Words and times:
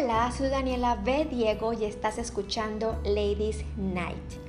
Hola, 0.00 0.30
soy 0.30 0.48
Daniela 0.48 0.94
B. 0.94 1.24
Diego 1.24 1.72
y 1.72 1.84
estás 1.84 2.18
escuchando 2.18 3.00
Ladies 3.04 3.64
Night. 3.76 4.47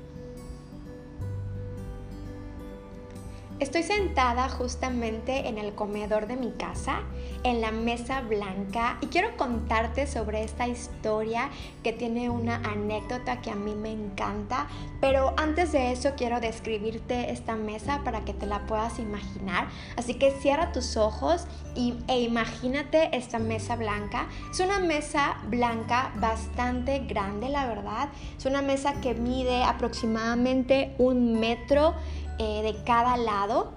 Estoy 3.60 3.84
sentada 3.84 4.48
justamente 4.48 5.50
en 5.50 5.58
el 5.58 5.76
comedor 5.76 6.28
de 6.28 6.38
mi 6.38 6.52
casa, 6.52 7.02
en 7.44 7.60
la 7.60 7.72
mesa 7.72 8.22
blanca, 8.22 8.98
y 9.02 9.08
quiero 9.08 9.36
contarte 9.36 10.08
sobre 10.08 10.46
esta 10.46 10.70
historia 10.70 11.50
que 11.84 11.92
tiene 11.92 12.30
una 12.30 12.56
anécdota 12.56 13.42
que 13.42 13.52
a 13.52 13.56
mí 13.56 13.76
me 13.76 13.92
encanta, 13.92 14.68
pero 15.02 15.34
antes 15.36 15.74
de 15.74 15.92
eso 15.92 16.14
quiero 16.16 16.40
describirte 16.40 17.32
esta 17.32 17.58
mesa 17.58 18.00
para 18.06 18.24
que 18.24 18.34
te 18.34 18.46
la 18.46 18.66
puedas 18.66 18.98
imaginar. 18.98 19.68
Así 19.98 20.14
que 20.14 20.32
cierra 20.32 20.72
tus 20.72 20.96
ojos 20.96 21.46
y, 21.76 21.96
e 22.08 22.22
imagínate 22.22 23.14
esta 23.16 23.40
mesa 23.40 23.76
blanca. 23.76 24.30
Es 24.50 24.62
una 24.62 24.80
mesa 24.80 25.36
blanca 25.50 26.14
bastante 26.16 27.00
grande, 27.00 27.50
la 27.50 27.68
verdad. 27.68 28.08
Es 28.38 28.46
una 28.46 28.62
mesa 28.62 29.02
que 29.02 29.16
mide 29.16 29.66
aproximadamente 29.66 30.96
un 30.98 31.42
metro 31.42 31.96
eh, 32.40 32.62
de 32.64 32.84
cada 32.84 33.18
lado. 33.18 33.72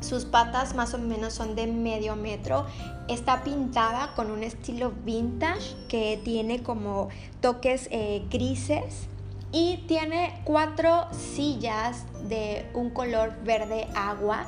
Sus 0.00 0.24
patas 0.24 0.74
más 0.74 0.94
o 0.94 0.98
menos 0.98 1.32
son 1.32 1.54
de 1.54 1.68
medio 1.68 2.16
metro. 2.16 2.66
Está 3.08 3.44
pintada 3.44 4.14
con 4.16 4.30
un 4.30 4.42
estilo 4.42 4.92
vintage 5.04 5.76
que 5.88 6.20
tiene 6.24 6.62
como 6.62 7.08
toques 7.40 7.88
eh, 7.92 8.24
grises 8.28 9.06
y 9.52 9.84
tiene 9.86 10.40
cuatro 10.44 11.06
sillas 11.12 12.04
de 12.28 12.68
un 12.74 12.90
color 12.90 13.34
verde 13.44 13.86
agua 13.94 14.46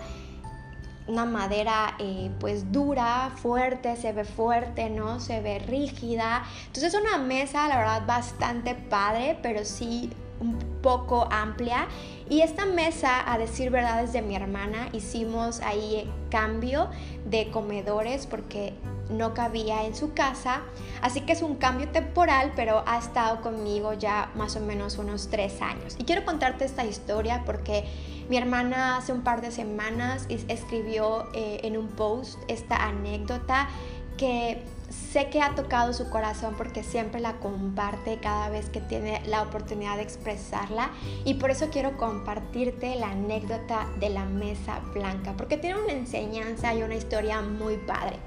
una 1.06 1.24
madera 1.26 1.96
eh, 1.98 2.30
pues 2.40 2.72
dura, 2.72 3.30
fuerte, 3.36 3.96
se 3.96 4.12
ve 4.12 4.24
fuerte, 4.24 4.88
¿no? 4.88 5.20
Se 5.20 5.40
ve 5.40 5.58
rígida. 5.58 6.44
Entonces 6.66 6.94
es 6.94 7.00
una 7.00 7.18
mesa, 7.18 7.68
la 7.68 7.76
verdad, 7.76 8.06
bastante 8.06 8.74
padre, 8.74 9.38
pero 9.42 9.64
sí 9.64 10.10
un 10.40 10.58
poco 10.82 11.28
amplia. 11.30 11.86
Y 12.28 12.40
esta 12.40 12.66
mesa, 12.66 13.30
a 13.30 13.38
decir 13.38 13.70
verdad, 13.70 14.02
es 14.02 14.12
de 14.12 14.22
mi 14.22 14.36
hermana. 14.36 14.88
Hicimos 14.92 15.60
ahí 15.60 16.10
cambio 16.30 16.88
de 17.26 17.50
comedores 17.50 18.26
porque 18.26 18.74
no 19.10 19.34
cabía 19.34 19.84
en 19.84 19.94
su 19.94 20.14
casa. 20.14 20.62
Así 21.02 21.20
que 21.20 21.32
es 21.32 21.42
un 21.42 21.56
cambio 21.56 21.88
temporal, 21.88 22.52
pero 22.56 22.82
ha 22.86 22.98
estado 22.98 23.40
conmigo 23.40 23.92
ya 23.92 24.30
más 24.34 24.56
o 24.56 24.60
menos 24.60 24.98
unos 24.98 25.28
tres 25.28 25.60
años. 25.60 25.96
Y 25.98 26.04
quiero 26.04 26.24
contarte 26.24 26.64
esta 26.64 26.84
historia 26.84 27.42
porque 27.44 27.84
mi 28.28 28.36
hermana 28.36 28.96
hace 28.96 29.12
un 29.12 29.22
par 29.22 29.42
de 29.42 29.50
semanas 29.50 30.26
escribió 30.28 31.28
eh, 31.34 31.60
en 31.64 31.76
un 31.76 31.88
post 31.88 32.38
esta 32.48 32.76
anécdota 32.76 33.68
que 34.16 34.62
sé 35.12 35.28
que 35.30 35.40
ha 35.40 35.54
tocado 35.54 35.92
su 35.92 36.08
corazón 36.10 36.54
porque 36.56 36.82
siempre 36.82 37.20
la 37.20 37.34
comparte 37.38 38.18
cada 38.18 38.48
vez 38.48 38.68
que 38.68 38.80
tiene 38.80 39.22
la 39.26 39.42
oportunidad 39.42 39.96
de 39.96 40.02
expresarla 40.02 40.90
y 41.24 41.34
por 41.34 41.50
eso 41.50 41.68
quiero 41.70 41.96
compartirte 41.96 42.96
la 42.96 43.10
anécdota 43.10 43.86
de 44.00 44.10
la 44.10 44.24
mesa 44.24 44.80
blanca 44.92 45.34
porque 45.36 45.56
tiene 45.56 45.80
una 45.80 45.92
enseñanza 45.92 46.74
y 46.74 46.82
una 46.82 46.94
historia 46.94 47.42
muy 47.42 47.76
padre. 47.76 48.18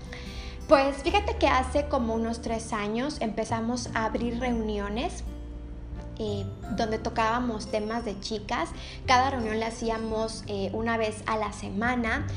Pues 0.68 0.98
fíjate 0.98 1.38
que 1.38 1.48
hace 1.48 1.88
como 1.88 2.14
unos 2.14 2.42
tres 2.42 2.74
años 2.74 3.18
empezamos 3.22 3.90
a 3.94 4.06
abrir 4.06 4.40
reuniones 4.40 5.24
eh, 6.20 6.46
donde 6.72 6.98
tocábamos 6.98 7.70
temas 7.70 8.04
de 8.04 8.20
chicas. 8.20 8.70
Cada 9.06 9.30
reunión 9.30 9.60
la 9.60 9.68
hacíamos 9.68 10.44
eh, 10.48 10.72
una 10.74 10.98
vez 10.98 11.24
a 11.28 11.38
la 11.38 11.54
semana 11.54 12.28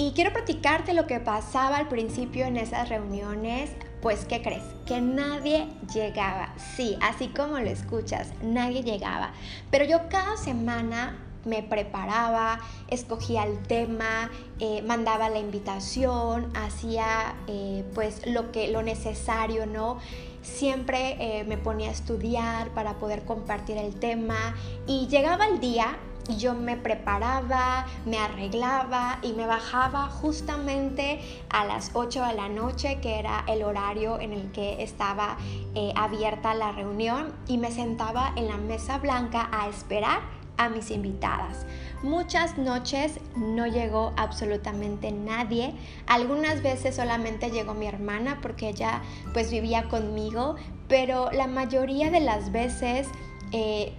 y 0.00 0.12
quiero 0.12 0.32
platicarte 0.32 0.94
lo 0.94 1.06
que 1.06 1.20
pasaba 1.20 1.76
al 1.76 1.86
principio 1.88 2.46
en 2.46 2.56
esas 2.56 2.88
reuniones. 2.88 3.72
Pues, 4.00 4.24
¿qué 4.24 4.40
crees? 4.40 4.62
Que 4.86 5.02
nadie 5.02 5.68
llegaba. 5.92 6.54
Sí, 6.74 6.96
así 7.02 7.28
como 7.28 7.58
lo 7.58 7.68
escuchas, 7.68 8.32
nadie 8.42 8.82
llegaba. 8.82 9.34
Pero 9.70 9.84
yo 9.84 10.08
cada 10.08 10.38
semana 10.38 11.18
me 11.44 11.62
preparaba, 11.62 12.60
escogía 12.88 13.42
el 13.42 13.62
tema, 13.62 14.30
eh, 14.58 14.80
mandaba 14.80 15.28
la 15.28 15.38
invitación, 15.38 16.50
hacía 16.54 17.34
eh, 17.46 17.84
pues 17.94 18.26
lo 18.26 18.52
que 18.52 18.68
lo 18.68 18.82
necesario, 18.82 19.66
¿no? 19.66 19.98
Siempre 20.40 21.16
eh, 21.20 21.44
me 21.44 21.58
ponía 21.58 21.90
a 21.90 21.92
estudiar 21.92 22.70
para 22.70 22.94
poder 22.94 23.26
compartir 23.26 23.76
el 23.76 23.94
tema 23.96 24.54
y 24.86 25.08
llegaba 25.08 25.46
el 25.46 25.60
día 25.60 25.98
yo 26.36 26.54
me 26.54 26.76
preparaba, 26.76 27.86
me 28.04 28.18
arreglaba 28.18 29.18
y 29.22 29.32
me 29.32 29.46
bajaba 29.46 30.06
justamente 30.06 31.20
a 31.48 31.64
las 31.64 31.90
8 31.94 32.24
de 32.26 32.34
la 32.34 32.48
noche, 32.48 32.98
que 33.00 33.18
era 33.18 33.44
el 33.48 33.62
horario 33.62 34.20
en 34.20 34.32
el 34.32 34.52
que 34.52 34.82
estaba 34.82 35.36
eh, 35.74 35.92
abierta 35.96 36.54
la 36.54 36.72
reunión, 36.72 37.32
y 37.46 37.58
me 37.58 37.70
sentaba 37.70 38.32
en 38.36 38.48
la 38.48 38.56
mesa 38.56 38.98
blanca 38.98 39.48
a 39.52 39.68
esperar 39.68 40.20
a 40.56 40.68
mis 40.68 40.90
invitadas. 40.90 41.64
Muchas 42.02 42.58
noches 42.58 43.18
no 43.34 43.66
llegó 43.66 44.12
absolutamente 44.16 45.10
nadie. 45.10 45.74
Algunas 46.06 46.62
veces 46.62 46.96
solamente 46.96 47.50
llegó 47.50 47.74
mi 47.74 47.86
hermana 47.86 48.38
porque 48.42 48.68
ella 48.68 49.02
pues 49.32 49.50
vivía 49.50 49.88
conmigo, 49.88 50.56
pero 50.86 51.30
la 51.32 51.46
mayoría 51.46 52.10
de 52.10 52.20
las 52.20 52.52
veces 52.52 53.08
eh, 53.52 53.92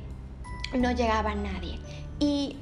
no 0.78 0.92
llegaba 0.92 1.36
nadie. 1.36 1.80
Y 2.22 2.56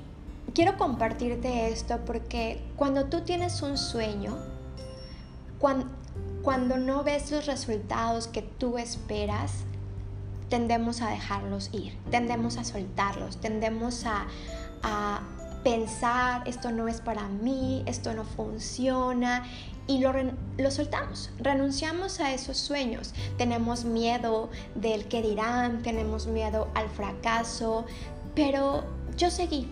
quiero 0.55 0.77
compartirte 0.77 1.67
esto 1.67 1.99
porque 2.05 2.61
cuando 2.77 3.05
tú 3.05 3.21
tienes 3.21 3.61
un 3.61 3.77
sueño, 3.77 4.37
cuando, 5.59 6.77
no 6.77 7.03
ves 7.03 7.29
los 7.29 7.45
resultados 7.45 8.29
que 8.29 8.41
tú 8.41 8.77
esperas, 8.77 9.65
tendemos 10.47 11.01
a 11.01 11.09
dejarlos 11.09 11.69
ir, 11.73 11.97
tendemos 12.09 12.55
a 12.55 12.63
soltarlos, 12.63 13.41
tendemos 13.41 14.05
a, 14.05 14.27
pensar, 15.61 16.47
esto 16.47 16.71
no 16.71 16.87
es 16.87 17.01
para 17.01 17.27
mí, 17.27 17.83
esto 17.85 18.13
no 18.13 18.23
funciona, 18.23 19.43
y 19.87 19.99
lo, 19.99 20.13
lo, 20.57 20.71
soltamos, 20.71 21.31
renunciamos 21.37 22.21
a 22.21 22.31
esos 22.31 22.57
sueños. 22.57 23.13
Tenemos 23.37 23.83
miedo 23.83 24.49
del 24.75 25.09
que 25.09 25.21
dirán, 25.21 25.81
tenemos 25.81 26.27
miedo 26.27 26.69
al 26.75 26.87
fracaso, 26.87 27.85
pero 28.35 28.85
yo 29.19 29.29
seguí. 29.29 29.67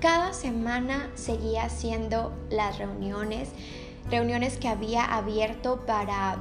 Cada 0.00 0.32
semana 0.32 1.08
seguía 1.14 1.64
haciendo 1.64 2.36
las 2.50 2.78
reuniones, 2.78 3.48
reuniones 4.10 4.58
que 4.58 4.68
había 4.68 5.04
abierto 5.04 5.86
para 5.86 6.38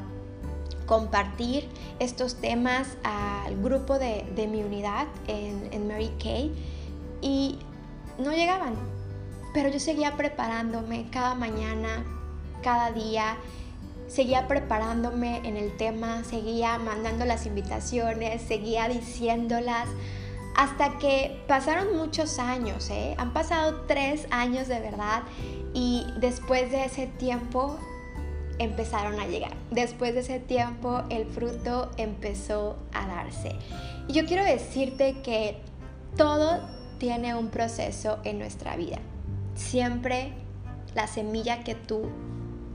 compartir 0.88 1.70
estos 2.00 2.36
temas 2.36 2.88
al 3.04 3.62
grupo 3.62 4.00
de, 4.00 4.26
mi 4.52 4.64
unidad 4.64 5.08
en, 5.28 5.88
Mary 5.88 6.12
Kay 6.22 6.52
y 7.22 7.60
no 8.18 8.32
llegaban, 8.32 8.74
pero 9.54 9.70
yo 9.70 9.80
seguía 9.80 10.16
preparándome 10.16 11.08
cada 11.12 11.36
mañana, 11.36 12.06
cada 12.64 12.92
día, 12.92 13.38
seguía 14.08 14.48
preparándome 14.48 15.48
en 15.48 15.58
el 15.58 15.76
tema, 15.78 16.24
seguía 16.24 16.78
mandando 16.80 17.26
las 17.26 17.46
invitaciones, 17.46 18.42
seguía 18.42 18.88
diciéndolas 18.88 19.88
hasta 20.58 20.98
que 20.98 21.40
pasaron 21.48 21.96
muchos 21.96 22.40
años, 22.40 22.90
¿eh? 22.90 23.14
han 23.20 23.32
pasado 23.32 23.82
tres 23.88 24.28
años 24.32 24.68
de 24.68 24.80
verdad 24.80 25.22
y 25.74 26.08
después 26.20 26.72
de 26.72 26.86
ese 26.86 27.06
tiempo 27.06 27.78
empezaron 28.58 29.20
a 29.20 29.28
llegar. 29.28 29.56
Después 29.70 30.16
de 30.16 30.22
ese 30.22 30.40
tiempo 30.40 31.04
el 31.10 31.28
fruto 31.28 31.92
empezó 31.98 32.76
a 32.92 33.06
darse. 33.06 33.56
Y 34.08 34.14
yo 34.14 34.26
quiero 34.26 34.44
decirte 34.44 35.22
que 35.22 35.62
todo 36.18 36.60
tiene 36.98 37.36
un 37.36 37.50
proceso 37.50 38.18
en 38.24 38.40
nuestra 38.40 38.76
vida. 38.76 38.98
Siempre 39.54 40.34
la 40.96 41.06
semilla 41.06 41.64
que 41.64 41.76
tú 41.76 42.10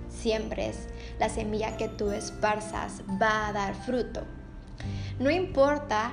siembres, 0.09 0.89
la 1.19 1.29
semilla 1.29 1.77
que 1.77 1.89
tú 1.89 2.13
esparzas 2.13 3.03
va 3.21 3.49
a 3.49 3.53
dar 3.53 3.75
fruto. 3.75 4.23
No 5.19 5.31
importa 5.31 6.13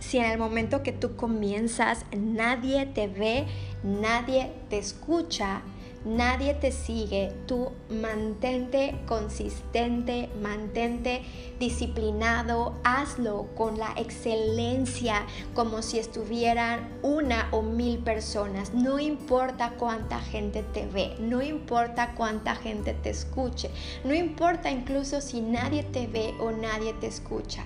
si 0.00 0.18
en 0.18 0.24
el 0.24 0.38
momento 0.38 0.82
que 0.82 0.92
tú 0.92 1.14
comienzas 1.14 2.04
nadie 2.16 2.86
te 2.86 3.06
ve, 3.06 3.46
nadie 3.84 4.50
te 4.68 4.78
escucha, 4.78 5.62
nadie 6.04 6.54
te 6.54 6.72
sigue, 6.72 7.32
tú 7.46 7.72
mantente 7.90 8.98
consistente, 9.06 10.30
mantente 10.42 11.22
disciplinado, 11.58 12.74
hazlo 12.82 13.48
con 13.54 13.78
la 13.78 13.92
excelencia 13.96 15.26
como 15.54 15.82
si 15.82 15.98
estuvieran 15.98 16.88
una 17.02 17.48
o 17.52 17.62
mil 17.62 17.98
personas. 17.98 18.72
No 18.72 18.98
importa 18.98 19.74
cuánta 19.78 20.20
gente 20.20 20.62
te 20.62 20.86
ve, 20.86 21.14
no 21.18 21.42
importa 21.42 22.14
cuánta 22.14 22.54
gente 22.54 22.94
te 22.94 23.10
escuche, 23.10 23.70
no 24.04 24.14
importa 24.14 24.70
incluso 24.70 25.20
si 25.20 25.42
nadie 25.42 25.82
te 25.82 26.06
ve 26.06 26.34
o 26.40 26.50
nadie 26.50 26.94
te 26.94 27.06
escucha. 27.06 27.64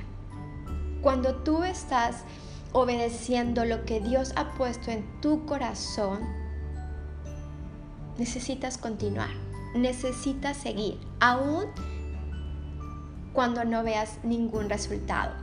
Cuando 1.04 1.34
tú 1.34 1.64
estás 1.64 2.24
obedeciendo 2.72 3.66
lo 3.66 3.84
que 3.84 4.00
Dios 4.00 4.32
ha 4.36 4.54
puesto 4.54 4.90
en 4.90 5.04
tu 5.20 5.44
corazón, 5.44 6.20
necesitas 8.16 8.78
continuar, 8.78 9.28
necesitas 9.74 10.56
seguir, 10.56 10.98
aún 11.20 11.66
cuando 13.34 13.66
no 13.66 13.84
veas 13.84 14.18
ningún 14.22 14.70
resultado. 14.70 15.34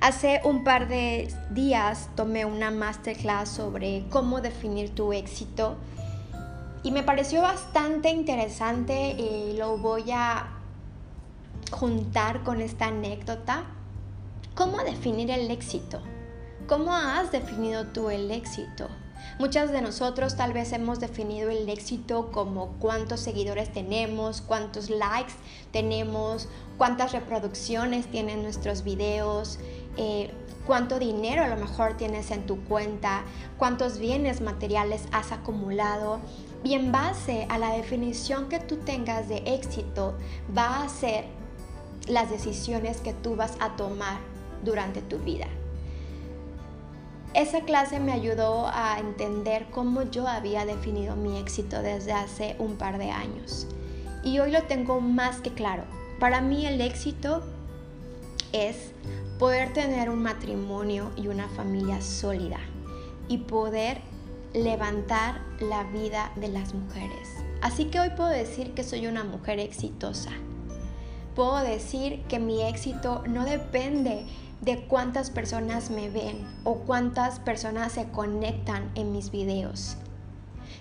Hace 0.00 0.40
un 0.42 0.64
par 0.64 0.88
de 0.88 1.32
días 1.52 2.08
tomé 2.16 2.44
una 2.44 2.72
masterclass 2.72 3.50
sobre 3.50 4.04
cómo 4.10 4.40
definir 4.40 4.92
tu 4.96 5.12
éxito 5.12 5.76
y 6.82 6.90
me 6.90 7.04
pareció 7.04 7.40
bastante 7.42 8.10
interesante 8.10 9.12
y 9.12 9.56
lo 9.56 9.78
voy 9.78 10.10
a 10.10 10.48
juntar 11.70 12.42
con 12.42 12.60
esta 12.60 12.86
anécdota. 12.86 13.76
¿Cómo 14.54 14.78
definir 14.82 15.30
el 15.30 15.50
éxito? 15.50 16.02
¿Cómo 16.66 16.92
has 16.92 17.30
definido 17.30 17.86
tú 17.86 18.10
el 18.10 18.30
éxito? 18.30 18.88
Muchas 19.38 19.70
de 19.70 19.80
nosotros 19.80 20.36
tal 20.36 20.52
vez 20.52 20.72
hemos 20.72 20.98
definido 20.98 21.50
el 21.50 21.68
éxito 21.68 22.30
como 22.30 22.74
cuántos 22.78 23.20
seguidores 23.20 23.72
tenemos, 23.72 24.42
cuántos 24.42 24.90
likes 24.90 25.32
tenemos, 25.72 26.48
cuántas 26.76 27.12
reproducciones 27.12 28.10
tienen 28.10 28.42
nuestros 28.42 28.82
videos, 28.82 29.58
eh, 29.96 30.30
cuánto 30.66 30.98
dinero 30.98 31.44
a 31.44 31.48
lo 31.48 31.56
mejor 31.56 31.96
tienes 31.96 32.30
en 32.32 32.44
tu 32.44 32.62
cuenta, 32.64 33.22
cuántos 33.56 33.98
bienes 33.98 34.40
materiales 34.40 35.04
has 35.12 35.32
acumulado. 35.32 36.18
Y 36.64 36.74
en 36.74 36.92
base 36.92 37.46
a 37.48 37.56
la 37.56 37.72
definición 37.72 38.48
que 38.48 38.58
tú 38.58 38.76
tengas 38.78 39.28
de 39.28 39.38
éxito, 39.46 40.18
va 40.56 40.82
a 40.82 40.88
ser 40.88 41.24
las 42.08 42.30
decisiones 42.30 43.00
que 43.00 43.14
tú 43.14 43.36
vas 43.36 43.56
a 43.60 43.76
tomar 43.76 44.18
durante 44.64 45.02
tu 45.02 45.18
vida. 45.18 45.46
Esa 47.32 47.60
clase 47.60 48.00
me 48.00 48.12
ayudó 48.12 48.66
a 48.66 48.98
entender 48.98 49.66
cómo 49.70 50.02
yo 50.02 50.26
había 50.26 50.64
definido 50.64 51.14
mi 51.14 51.38
éxito 51.38 51.80
desde 51.80 52.12
hace 52.12 52.56
un 52.58 52.76
par 52.76 52.98
de 52.98 53.10
años. 53.10 53.68
Y 54.24 54.40
hoy 54.40 54.50
lo 54.50 54.64
tengo 54.64 55.00
más 55.00 55.36
que 55.40 55.50
claro. 55.50 55.84
Para 56.18 56.40
mí 56.40 56.66
el 56.66 56.80
éxito 56.80 57.42
es 58.52 58.92
poder 59.38 59.72
tener 59.72 60.10
un 60.10 60.22
matrimonio 60.22 61.12
y 61.16 61.28
una 61.28 61.48
familia 61.48 62.02
sólida 62.02 62.58
y 63.28 63.38
poder 63.38 63.98
levantar 64.52 65.40
la 65.60 65.84
vida 65.84 66.32
de 66.34 66.48
las 66.48 66.74
mujeres. 66.74 67.28
Así 67.62 67.86
que 67.86 68.00
hoy 68.00 68.10
puedo 68.10 68.30
decir 68.30 68.74
que 68.74 68.82
soy 68.82 69.06
una 69.06 69.22
mujer 69.22 69.60
exitosa. 69.60 70.32
Puedo 71.36 71.58
decir 71.58 72.22
que 72.28 72.38
mi 72.40 72.62
éxito 72.62 73.22
no 73.28 73.44
depende 73.44 74.26
de 74.60 74.84
cuántas 74.86 75.30
personas 75.30 75.90
me 75.90 76.10
ven 76.10 76.46
o 76.64 76.76
cuántas 76.80 77.40
personas 77.40 77.92
se 77.92 78.08
conectan 78.10 78.90
en 78.94 79.12
mis 79.12 79.30
videos, 79.30 79.96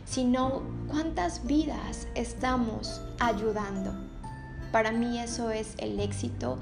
sino 0.06 0.64
cuántas 0.88 1.46
vidas 1.46 2.08
estamos 2.16 3.02
ayudando. 3.20 3.94
Para 4.72 4.92
mí 4.92 5.20
eso 5.20 5.50
es 5.50 5.74
el 5.78 6.00
éxito. 6.00 6.60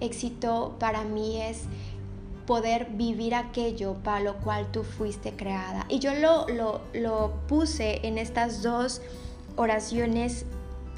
Éxito 0.00 0.76
para 0.78 1.04
mí 1.04 1.40
es 1.40 1.62
poder 2.46 2.86
vivir 2.90 3.34
aquello 3.34 3.94
para 4.02 4.20
lo 4.20 4.36
cual 4.36 4.70
tú 4.70 4.84
fuiste 4.84 5.32
creada. 5.32 5.84
Y 5.88 5.98
yo 5.98 6.14
lo, 6.14 6.48
lo, 6.48 6.82
lo 6.94 7.32
puse 7.48 8.06
en 8.06 8.18
estas 8.18 8.62
dos 8.62 9.00
oraciones 9.56 10.44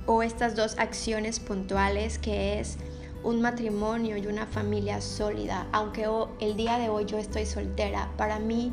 o 0.06 0.22
estas 0.22 0.56
dos 0.56 0.76
acciones 0.78 1.38
puntuales 1.38 2.18
que 2.18 2.58
es 2.58 2.78
un 3.22 3.40
matrimonio 3.40 4.16
y 4.16 4.26
una 4.26 4.46
familia 4.46 5.00
sólida, 5.00 5.66
aunque 5.72 6.06
el 6.40 6.56
día 6.56 6.78
de 6.78 6.88
hoy 6.88 7.04
yo 7.04 7.18
estoy 7.18 7.46
soltera, 7.46 8.10
para 8.16 8.38
mí 8.38 8.72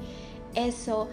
eso 0.53 1.09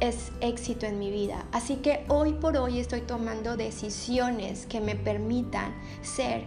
es 0.00 0.32
éxito 0.40 0.86
en 0.86 0.98
mi 0.98 1.10
vida. 1.10 1.44
Así 1.52 1.76
que 1.76 2.04
hoy 2.08 2.32
por 2.32 2.56
hoy 2.56 2.78
estoy 2.78 3.02
tomando 3.02 3.56
decisiones 3.56 4.66
que 4.66 4.80
me 4.80 4.96
permitan 4.96 5.74
ser 6.02 6.44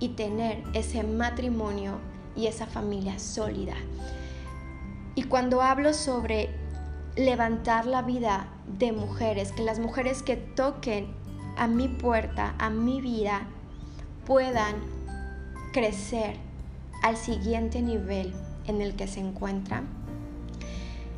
y 0.00 0.10
tener 0.10 0.62
ese 0.72 1.02
matrimonio 1.04 1.98
y 2.34 2.46
esa 2.46 2.66
familia 2.66 3.18
sólida. 3.18 3.74
Y 5.14 5.24
cuando 5.24 5.62
hablo 5.62 5.92
sobre 5.92 6.50
levantar 7.16 7.86
la 7.86 8.02
vida 8.02 8.48
de 8.78 8.92
mujeres, 8.92 9.52
que 9.52 9.62
las 9.62 9.78
mujeres 9.78 10.22
que 10.22 10.36
toquen 10.36 11.14
a 11.56 11.68
mi 11.68 11.88
puerta, 11.88 12.54
a 12.58 12.70
mi 12.70 13.00
vida, 13.00 13.46
puedan 14.26 14.93
crecer 15.74 16.36
al 17.02 17.16
siguiente 17.16 17.82
nivel 17.82 18.32
en 18.66 18.80
el 18.80 18.94
que 18.94 19.08
se 19.08 19.18
encuentra, 19.18 19.82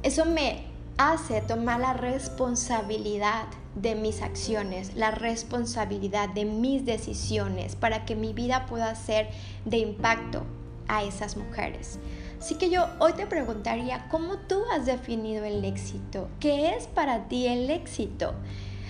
eso 0.02 0.24
me 0.24 0.64
hace 0.96 1.42
tomar 1.42 1.78
la 1.78 1.92
responsabilidad 1.92 3.44
de 3.74 3.94
mis 3.94 4.22
acciones, 4.22 4.96
la 4.96 5.10
responsabilidad 5.10 6.30
de 6.30 6.46
mis 6.46 6.86
decisiones 6.86 7.76
para 7.76 8.06
que 8.06 8.16
mi 8.16 8.32
vida 8.32 8.64
pueda 8.64 8.94
ser 8.94 9.28
de 9.66 9.76
impacto 9.76 10.42
a 10.88 11.04
esas 11.04 11.36
mujeres. 11.36 11.98
Así 12.40 12.54
que 12.54 12.70
yo 12.70 12.86
hoy 12.98 13.12
te 13.12 13.26
preguntaría, 13.26 14.08
¿cómo 14.08 14.38
tú 14.38 14.62
has 14.72 14.86
definido 14.86 15.44
el 15.44 15.64
éxito? 15.66 16.28
¿Qué 16.40 16.70
es 16.70 16.86
para 16.86 17.28
ti 17.28 17.46
el 17.46 17.68
éxito? 17.68 18.32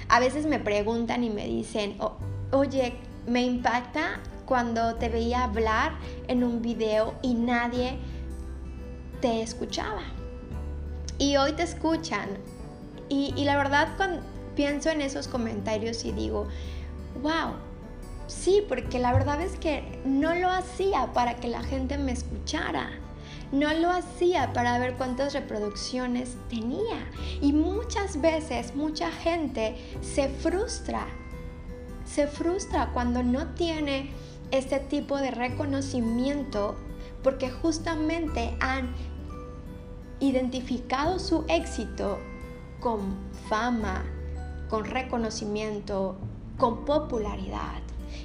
A 0.08 0.20
veces 0.20 0.46
me 0.46 0.60
preguntan 0.60 1.24
y 1.24 1.30
me 1.30 1.46
dicen, 1.46 1.96
oye, 2.52 2.92
me 3.26 3.42
impacta 3.42 4.20
cuando 4.46 4.94
te 4.94 5.08
veía 5.08 5.44
hablar 5.44 5.92
en 6.28 6.44
un 6.44 6.62
video 6.62 7.14
y 7.20 7.34
nadie 7.34 7.98
te 9.20 9.42
escuchaba. 9.42 10.02
Y 11.18 11.36
hoy 11.36 11.52
te 11.52 11.64
escuchan. 11.64 12.28
Y, 13.08 13.44
la 13.44 13.56
verdad 13.56 13.88
cuando 13.96 14.22
pienso 14.54 14.90
en 14.90 15.00
esos 15.00 15.28
comentarios 15.28 16.04
y 16.04 16.12
digo, 16.12 16.46
wow, 17.22 17.54
sí, 18.26 18.64
porque 18.68 18.98
la 18.98 19.12
verdad 19.12 19.40
es 19.40 19.56
que 19.58 20.00
no 20.04 20.34
lo 20.34 20.50
hacía 20.50 21.12
para 21.12 21.36
que 21.36 21.48
la 21.48 21.62
gente 21.62 21.98
me 21.98 22.12
escuchara. 22.12 22.90
No 23.52 23.72
lo 23.74 23.90
hacía 23.90 24.52
para 24.52 24.78
ver 24.78 24.94
cuántas 24.94 25.32
reproducciones 25.32 26.36
tenía. 26.48 27.08
Y 27.40 27.52
muchas 27.52 28.20
veces 28.20 28.74
mucha 28.74 29.12
gente 29.12 29.76
se 30.00 30.28
frustra. 30.28 31.06
Se 32.04 32.26
frustra 32.26 32.90
cuando 32.92 33.22
no 33.22 33.54
tiene 33.54 34.10
este 34.50 34.78
tipo 34.78 35.16
de 35.16 35.30
reconocimiento 35.30 36.76
porque 37.22 37.50
justamente 37.50 38.56
han 38.60 38.94
identificado 40.20 41.18
su 41.18 41.44
éxito 41.48 42.18
con 42.80 43.16
fama, 43.48 44.04
con 44.68 44.84
reconocimiento, 44.84 46.16
con 46.56 46.84
popularidad. 46.84 47.80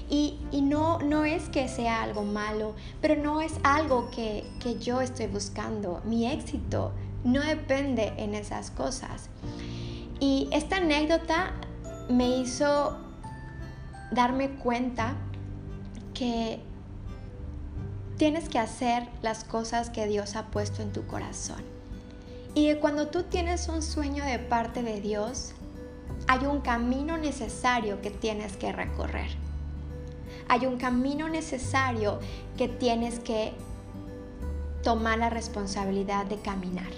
Y, 0.10 0.40
no, 0.62 1.00
no 1.00 1.26
es 1.26 1.50
que 1.50 1.68
sea 1.68 2.04
algo 2.04 2.24
malo, 2.24 2.76
pero 3.02 3.16
no 3.16 3.42
es 3.42 3.54
algo 3.64 4.10
que, 4.12 4.46
que 4.60 4.78
yo 4.78 5.02
estoy 5.02 5.28
buscando. 5.28 6.02
Mi 6.06 6.30
éxito 6.30 6.92
no 7.24 7.42
depende 7.42 8.14
en 8.18 8.36
esas 8.36 8.72
cosas. 8.72 9.30
Y 10.20 10.50
esta 10.52 10.78
anécdota 10.78 11.54
me 12.10 12.28
hizo 12.38 12.98
darme 14.12 14.52
cuenta 14.52 15.16
que 16.22 16.60
tienes 18.18 18.48
que 18.48 18.60
hacer 18.60 19.08
las 19.24 19.44
cosas 19.44 19.90
que 19.90 20.06
Dios 20.06 20.36
ha 20.36 20.52
puesto 20.52 20.84
en 20.84 20.92
tu 20.92 21.08
corazón. 21.08 21.64
Y 22.54 22.76
cuando 22.76 23.08
tú 23.08 23.24
tienes 23.24 23.68
un 23.70 23.82
sueño 23.82 24.24
de 24.24 24.38
parte 24.38 24.84
de 24.84 25.02
Dios, 25.02 25.54
hay 26.28 26.46
un 26.46 26.62
camino 26.62 27.18
necesario 27.18 28.04
que 28.04 28.12
tienes 28.12 28.56
que 28.56 28.72
recorrer. 28.72 29.32
Hay 30.48 30.68
un 30.68 30.78
camino 30.78 31.28
necesario 31.28 32.20
que 32.56 32.68
tienes 32.68 33.18
que 33.18 33.54
tomar 34.84 35.18
la 35.18 35.32
responsabilidad 35.32 36.28
de 36.28 36.36
caminar. 36.36 36.92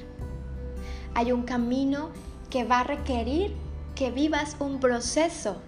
Hay 1.15 1.31
un 1.31 1.43
camino 1.43 2.09
que 2.49 2.65
va 2.65 2.81
a 2.81 2.83
requerir 2.83 3.55
que 3.95 4.11
vivas 4.11 4.57
un 4.59 4.81
proceso 4.81 5.61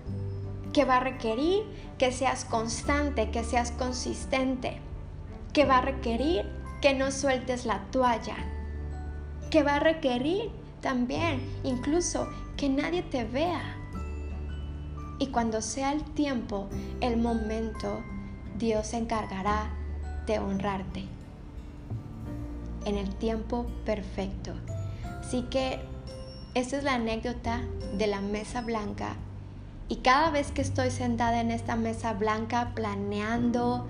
que 0.76 0.84
va 0.84 0.98
a 0.98 1.00
requerir 1.00 1.64
que 1.98 2.12
seas 2.12 2.44
constante, 2.44 3.32
que 3.32 3.46
seas 3.46 3.72
consistente, 3.72 4.82
que 5.54 5.64
va 5.64 5.78
a 5.78 5.82
requerir 5.82 6.46
que 6.82 6.94
no 6.94 7.12
sueltes 7.12 7.66
la 7.66 7.86
toalla, 7.92 8.36
que 9.50 9.64
va 9.64 9.76
a 9.76 9.80
requerir 9.80 10.52
también 10.82 11.40
incluso 11.64 12.28
que 12.58 12.68
nadie 12.68 13.04
te 13.04 13.24
vea. 13.24 13.78
Y 15.18 15.28
cuando 15.28 15.62
sea 15.62 15.94
el 15.94 16.04
tiempo, 16.04 16.68
el 17.00 17.16
momento, 17.16 18.04
Dios 18.58 18.88
se 18.88 18.98
encargará 18.98 19.70
de 20.28 20.40
honrarte 20.40 21.06
en 22.84 22.98
el 22.98 23.16
tiempo 23.16 23.66
perfecto. 23.86 24.52
Así 25.22 25.44
que 25.44 25.80
esta 26.54 26.76
es 26.76 26.84
la 26.84 26.96
anécdota 26.96 27.62
de 27.98 28.08
la 28.08 28.20
mesa 28.20 28.60
blanca 28.60 29.16
y 29.88 29.98
cada 29.98 30.32
vez 30.32 30.52
que 30.52 30.62
estoy 30.62 30.90
sentada 30.90 31.42
en 31.42 31.52
esta 31.52 31.76
mesa 31.76 32.14
blanca 32.14 32.72
planeando, 32.74 33.88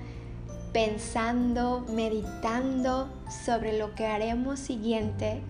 pensando, 0.73 1.85
meditando 1.89 3.09
sobre 3.45 3.77
lo 3.77 3.95
que 3.95 4.05
haremos 4.05 4.59
siguiente, 4.59 5.41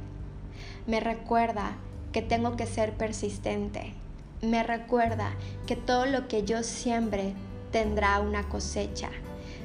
me 0.86 1.00
recuerda 1.00 1.78
que 2.12 2.22
tengo 2.22 2.56
que 2.56 2.68
ser 2.68 2.94
persistente. 2.94 3.94
Me 4.42 4.62
recuerda 4.62 5.34
que 5.66 5.76
todo 5.76 6.06
lo 6.06 6.28
que 6.28 6.44
yo 6.44 6.62
siembre 6.62 7.34
tendrá 7.72 8.20
una 8.20 8.48
cosecha. 8.48 9.10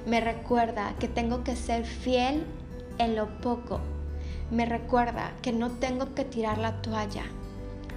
Me 0.06 0.20
recuerda 0.20 0.94
que 0.98 1.08
tengo 1.08 1.44
que 1.44 1.56
ser 1.56 1.84
fiel 1.84 2.46
en 2.96 3.16
lo 3.16 3.40
poco. 3.40 3.80
Me 4.50 4.64
recuerda 4.64 5.32
que 5.42 5.52
no 5.52 5.70
tengo 5.72 6.14
que 6.14 6.24
tirar 6.24 6.56
la 6.56 6.80
toalla. 6.80 7.24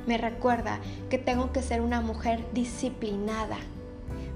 Me 0.05 0.17
recuerda 0.17 0.79
que 1.09 1.17
tengo 1.17 1.51
que 1.51 1.61
ser 1.61 1.81
una 1.81 2.01
mujer 2.01 2.43
disciplinada. 2.53 3.57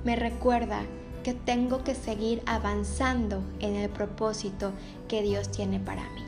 Me 0.05 0.15
recuerda 0.15 0.83
que 1.23 1.33
tengo 1.33 1.83
que 1.83 1.93
seguir 1.93 2.41
avanzando 2.45 3.43
en 3.59 3.75
el 3.75 3.89
propósito 3.89 4.71
que 5.09 5.21
Dios 5.21 5.51
tiene 5.51 5.79
para 5.79 6.09
mí. 6.11 6.23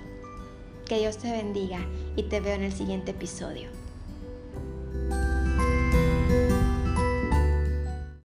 Que 0.85 0.99
Dios 0.99 1.17
te 1.17 1.31
bendiga 1.31 1.79
y 2.17 2.23
te 2.23 2.41
veo 2.41 2.55
en 2.55 2.63
el 2.63 2.73
siguiente 2.73 3.11
episodio. 3.11 3.78